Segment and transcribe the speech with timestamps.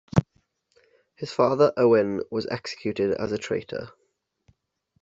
[1.15, 3.91] His father, Owen, was executed as a traitor.